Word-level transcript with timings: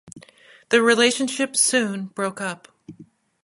The 0.69 0.81
relationship 0.81 1.55
soon 1.55 2.05
broke 2.07 2.41
up. 2.41 2.67